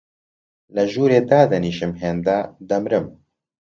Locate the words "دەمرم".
2.69-3.05